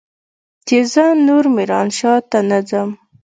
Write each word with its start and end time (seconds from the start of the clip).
چې 0.67 0.77
زه 0.93 1.05
نور 1.27 1.43
ميرانشاه 1.55 2.15
ته 2.31 2.39
نه 2.49 2.59
ځم. 2.69 2.89